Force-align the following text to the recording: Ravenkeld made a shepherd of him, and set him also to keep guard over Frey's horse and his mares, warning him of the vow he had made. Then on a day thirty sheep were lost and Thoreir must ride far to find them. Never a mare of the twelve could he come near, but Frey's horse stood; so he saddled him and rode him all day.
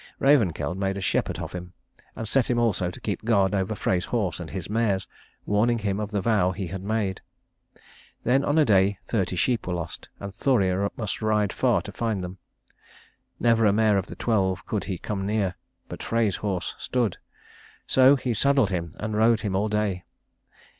Ravenkeld 0.19 0.77
made 0.79 0.97
a 0.97 0.99
shepherd 0.99 1.37
of 1.37 1.51
him, 1.51 1.73
and 2.15 2.27
set 2.27 2.49
him 2.49 2.57
also 2.57 2.89
to 2.89 2.99
keep 2.99 3.23
guard 3.23 3.53
over 3.53 3.75
Frey's 3.75 4.05
horse 4.05 4.39
and 4.39 4.49
his 4.49 4.67
mares, 4.67 5.07
warning 5.45 5.77
him 5.77 5.99
of 5.99 6.09
the 6.09 6.21
vow 6.21 6.53
he 6.53 6.65
had 6.65 6.81
made. 6.81 7.21
Then 8.23 8.43
on 8.43 8.57
a 8.57 8.65
day 8.65 8.97
thirty 9.03 9.35
sheep 9.35 9.67
were 9.67 9.75
lost 9.75 10.09
and 10.19 10.33
Thoreir 10.33 10.89
must 10.97 11.21
ride 11.21 11.53
far 11.53 11.83
to 11.83 11.91
find 11.91 12.23
them. 12.23 12.39
Never 13.39 13.63
a 13.67 13.71
mare 13.71 13.99
of 13.99 14.07
the 14.07 14.15
twelve 14.15 14.65
could 14.65 14.85
he 14.85 14.97
come 14.97 15.23
near, 15.23 15.53
but 15.87 16.01
Frey's 16.01 16.37
horse 16.37 16.73
stood; 16.79 17.17
so 17.85 18.15
he 18.15 18.33
saddled 18.33 18.71
him 18.71 18.93
and 18.99 19.15
rode 19.15 19.41
him 19.41 19.55
all 19.55 19.69
day. 19.69 20.05